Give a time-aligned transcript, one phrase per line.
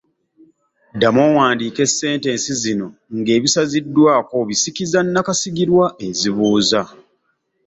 [0.95, 6.81] Ddamu owandiike sentensi zino ng’ebisaziddwako obisikiza nnakasigirwa ezibuuza.